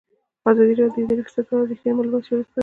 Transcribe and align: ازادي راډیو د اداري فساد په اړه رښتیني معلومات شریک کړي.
ازادي 0.51 0.73
راډیو 0.81 1.03
د 1.05 1.07
اداري 1.09 1.23
فساد 1.27 1.45
په 1.47 1.53
اړه 1.55 1.69
رښتیني 1.71 1.95
معلومات 1.97 2.23
شریک 2.27 2.47
کړي. 2.51 2.59